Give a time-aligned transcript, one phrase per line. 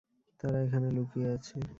[0.39, 1.57] তারা এখানে লুকিয়ে আছে!